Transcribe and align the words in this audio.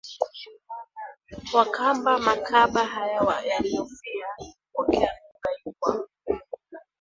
Wakamba 1.53 2.13
Makaba 2.19 2.83
haya 2.83 3.21
yaliofia 3.49 4.27
kupokea 4.37 5.11
lugha 5.23 5.49
hii 5.63 5.73
kwa 5.79 6.07